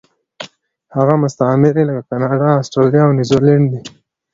هغه 0.95 1.13
مستعمرې 1.23 1.83
لکه 1.89 2.01
کاناډا، 2.09 2.49
اسټرالیا 2.61 3.01
او 3.05 3.11
نیوزیلینډ 3.17 3.65
دي. 3.71 3.81